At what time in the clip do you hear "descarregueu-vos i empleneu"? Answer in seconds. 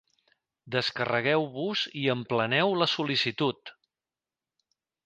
0.75-2.75